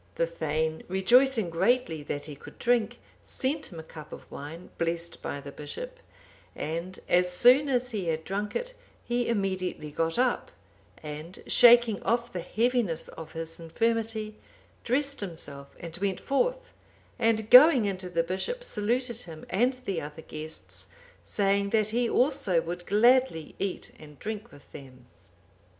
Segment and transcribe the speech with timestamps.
[0.15, 5.21] The thegn, rejoicing greatly that he could drink, sent him a cup of wine, blessed
[5.21, 5.99] by the bishop;
[6.55, 8.73] and, as soon as he had drunk it,
[9.05, 10.51] he immediately got up,
[11.03, 14.37] and, shaking off the heaviness of his infirmity,
[14.83, 16.73] dressed himself and went forth,
[17.19, 20.87] and going in to the bishop, saluted him and the other guests,
[21.23, 25.05] saying that he also would gladly eat and drink with them.